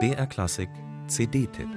BR 0.00 0.26
Klassik 0.26 0.68
CD-Tipp 1.06 1.68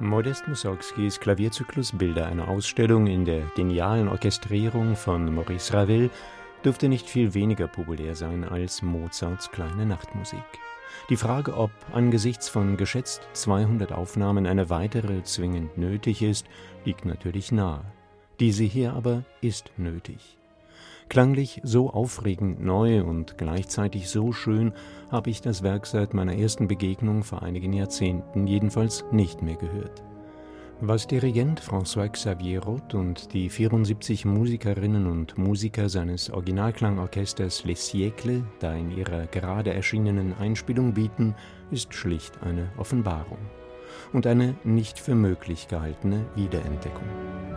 Modest 0.00 0.46
Mussorgskis 0.48 1.18
Klavierzyklus 1.18 1.92
Bilder 1.92 2.26
einer 2.26 2.48
Ausstellung 2.48 3.06
in 3.06 3.24
der 3.24 3.40
genialen 3.56 4.08
Orchestrierung 4.08 4.96
von 4.96 5.34
Maurice 5.34 5.72
Ravel 5.72 6.10
dürfte 6.64 6.88
nicht 6.88 7.08
viel 7.08 7.34
weniger 7.34 7.66
populär 7.66 8.14
sein 8.14 8.44
als 8.44 8.82
Mozarts 8.82 9.50
kleine 9.50 9.86
Nachtmusik. 9.86 10.44
Die 11.10 11.16
Frage, 11.16 11.56
ob 11.56 11.70
angesichts 11.92 12.48
von 12.48 12.76
geschätzt 12.76 13.28
200 13.32 13.92
Aufnahmen 13.92 14.46
eine 14.46 14.70
weitere 14.70 15.22
zwingend 15.22 15.78
nötig 15.78 16.22
ist, 16.22 16.46
liegt 16.84 17.04
natürlich 17.04 17.52
nahe. 17.52 17.84
Diese 18.40 18.64
hier 18.64 18.92
aber 18.92 19.24
ist 19.40 19.70
nötig. 19.76 20.38
Klanglich 21.08 21.60
so 21.64 21.90
aufregend 21.90 22.62
neu 22.62 23.02
und 23.02 23.38
gleichzeitig 23.38 24.10
so 24.10 24.32
schön 24.32 24.74
habe 25.10 25.30
ich 25.30 25.40
das 25.40 25.62
Werk 25.62 25.86
seit 25.86 26.12
meiner 26.12 26.36
ersten 26.36 26.68
Begegnung 26.68 27.24
vor 27.24 27.42
einigen 27.42 27.72
Jahrzehnten 27.72 28.46
jedenfalls 28.46 29.04
nicht 29.10 29.40
mehr 29.40 29.56
gehört. 29.56 30.02
Was 30.80 31.08
Dirigent 31.08 31.60
François 31.60 32.08
Xavier 32.08 32.62
Roth 32.62 32.94
und 32.94 33.32
die 33.32 33.50
74 33.50 34.24
Musikerinnen 34.24 35.08
und 35.08 35.36
Musiker 35.36 35.88
seines 35.88 36.30
Originalklangorchesters 36.30 37.64
Les 37.64 37.90
Siècles 37.90 38.44
da 38.60 38.74
in 38.74 38.92
ihrer 38.92 39.26
gerade 39.26 39.74
erschienenen 39.74 40.34
Einspielung 40.38 40.94
bieten, 40.94 41.34
ist 41.72 41.94
schlicht 41.94 42.40
eine 42.44 42.70
Offenbarung 42.76 43.38
und 44.12 44.28
eine 44.28 44.54
nicht 44.62 45.00
für 45.00 45.16
möglich 45.16 45.66
gehaltene 45.66 46.24
Wiederentdeckung. 46.36 47.47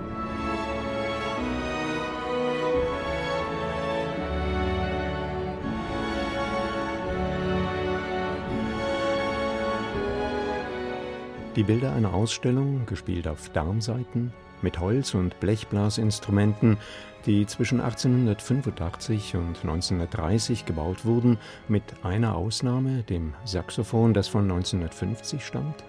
Die 11.58 11.64
Bilder 11.64 11.92
einer 11.92 12.14
Ausstellung, 12.14 12.86
gespielt 12.86 13.28
auf 13.28 13.50
Darmsaiten, 13.50 14.32
mit 14.62 14.80
Holz- 14.80 15.14
und 15.14 15.38
Blechblasinstrumenten, 15.42 16.78
die 17.26 17.46
zwischen 17.46 17.82
1885 17.82 19.36
und 19.36 19.58
1930 19.62 20.66
gebaut 20.66 21.04
wurden, 21.04 21.38
mit 21.68 21.84
einer 22.04 22.36
Ausnahme, 22.38 23.04
dem 23.04 23.34
Saxophon, 23.44 24.14
das 24.14 24.30
von 24.30 24.44
1950 24.44 25.46
stammt? 25.46 25.84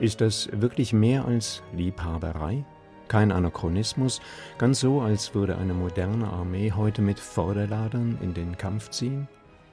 Ist 0.00 0.20
das 0.20 0.48
wirklich 0.52 0.92
mehr 0.92 1.26
als 1.26 1.62
Liebhaberei? 1.72 2.64
Kein 3.06 3.30
Anachronismus, 3.30 4.20
ganz 4.58 4.80
so, 4.80 5.00
als 5.00 5.32
würde 5.32 5.58
eine 5.58 5.74
moderne 5.74 6.26
Armee 6.26 6.72
heute 6.72 7.02
mit 7.02 7.20
Vorderladern 7.20 8.18
in 8.20 8.34
den 8.34 8.58
Kampf 8.58 8.90
ziehen? 8.90 9.28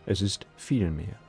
Es 0.06 0.22
ist 0.22 0.46
viel 0.56 0.92
mehr. 0.92 1.25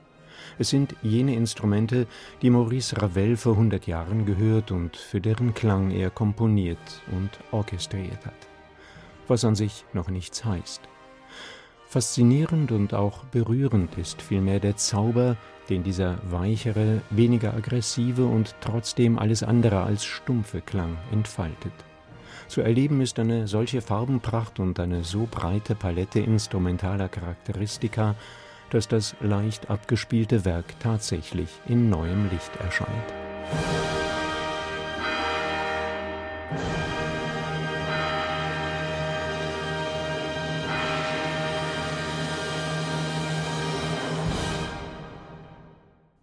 Es 0.59 0.71
sind 0.71 0.95
jene 1.03 1.35
Instrumente, 1.35 2.07
die 2.43 2.51
Maurice 2.51 3.01
Ravel 3.01 3.37
vor 3.37 3.57
hundert 3.57 3.87
Jahren 3.87 4.27
gehört 4.27 4.71
und 4.71 4.97
für 4.97 5.21
deren 5.21 5.55
Klang 5.55 5.91
er 5.91 6.11
komponiert 6.11 7.03
und 7.13 7.31
orchestriert 7.51 8.25
hat. 8.25 8.35
Was 9.29 9.45
an 9.45 9.55
sich 9.55 9.85
noch 9.93 10.09
nichts 10.09 10.45
heißt. 10.45 10.83
Faszinierend 11.89 12.73
und 12.73 12.95
auch 12.95 13.25
berührend 13.25 13.97
ist 13.97 14.21
vielmehr 14.21 14.61
der 14.61 14.77
Zauber, 14.77 15.37
den 15.69 15.83
dieser 15.83 16.19
weichere, 16.31 17.01
weniger 17.11 17.55
aggressive 17.55 18.25
und 18.27 18.55
trotzdem 18.61 19.19
alles 19.19 19.43
andere 19.43 19.83
als 19.83 20.05
stumpfe 20.05 20.61
Klang 20.61 20.97
entfaltet. 21.13 21.73
Zu 22.49 22.61
erleben 22.61 23.01
ist 23.01 23.19
eine 23.19 23.49
solche 23.49 23.81
Farbenpracht 23.81 24.61
und 24.61 24.79
eine 24.79 25.05
so 25.05 25.29
breite 25.31 25.75
Palette 25.75 26.21
instrumentaler 26.21 27.09
Charakteristika, 27.09 28.15
dass 28.71 28.89
das 28.89 29.17
leicht 29.21 29.71
abgespielte 29.71 30.45
Werk 30.45 30.79
tatsächlich 30.81 31.49
in 31.67 31.89
neuem 31.89 32.29
Licht 32.31 32.55
erscheint. 32.57 33.13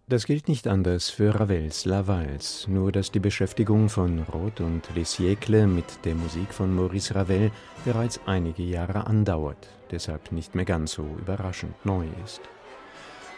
Das 0.09 0.25
gilt 0.25 0.50
nicht 0.50 0.68
anders 0.68 1.09
für 1.09 1.34
Ravels 1.34 1.86
La 1.86 2.06
Valse, 2.08 2.69
nur 2.69 2.91
dass 2.91 3.09
die 3.09 3.22
Beschäftigung 3.22 3.88
von 3.88 4.19
Roth 4.24 4.59
und 4.59 4.81
Les 4.96 5.18
Siècles 5.18 5.66
mit 5.66 5.86
der 6.03 6.14
Musik 6.14 6.53
von 6.53 6.75
Maurice 6.75 7.16
Ravel 7.16 7.52
bereits 7.86 8.19
einige 8.25 8.64
Jahre 8.64 9.08
andauert, 9.08 9.69
deshalb 9.91 10.34
nicht 10.34 10.56
mehr 10.56 10.66
ganz 10.66 10.91
so 10.91 11.03
überraschend 11.19 11.74
neu 11.86 12.06
ist. 12.25 12.41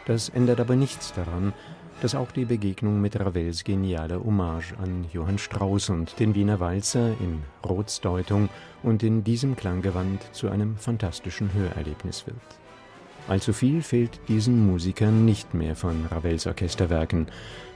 Das 0.06 0.28
ändert 0.28 0.58
aber 0.58 0.74
nichts 0.74 1.12
daran, 1.12 1.52
dass 2.02 2.16
auch 2.16 2.32
die 2.32 2.44
Begegnung 2.44 3.00
mit 3.00 3.18
Ravels 3.18 3.62
genialer 3.62 4.24
Hommage 4.24 4.74
an 4.82 5.06
Johann 5.12 5.38
Strauss 5.38 5.88
und 5.88 6.18
den 6.18 6.34
Wiener 6.34 6.58
Walzer 6.58 7.10
in 7.20 7.44
Roths 7.64 8.00
Deutung 8.00 8.48
und 8.82 9.04
in 9.04 9.22
diesem 9.22 9.54
Klanggewand 9.54 10.20
zu 10.32 10.48
einem 10.48 10.76
fantastischen 10.76 11.54
Hörerlebnis 11.54 12.26
wird. 12.26 12.65
Allzu 13.28 13.52
viel 13.52 13.82
fehlt 13.82 14.20
diesen 14.28 14.66
Musikern 14.66 15.24
nicht 15.24 15.52
mehr 15.52 15.74
von 15.74 16.06
Ravels 16.10 16.46
Orchesterwerken, 16.46 17.26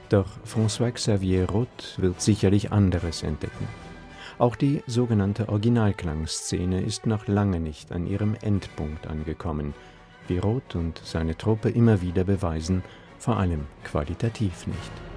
doch 0.07 0.27
François 0.45 0.91
Xavier 0.91 1.49
Roth 1.49 1.95
wird 1.97 2.21
sicherlich 2.21 2.71
anderes 2.71 3.23
entdecken. 3.23 3.67
Auch 4.37 4.55
die 4.55 4.81
sogenannte 4.87 5.49
Originalklangszene 5.49 6.81
ist 6.81 7.05
noch 7.05 7.27
lange 7.27 7.59
nicht 7.59 7.91
an 7.91 8.07
ihrem 8.07 8.35
Endpunkt 8.41 9.07
angekommen, 9.07 9.73
wie 10.27 10.37
Roth 10.37 10.75
und 10.75 11.01
seine 11.03 11.37
Truppe 11.37 11.69
immer 11.69 12.01
wieder 12.01 12.23
beweisen, 12.23 12.83
vor 13.19 13.37
allem 13.37 13.67
qualitativ 13.83 14.67
nicht. 14.67 15.10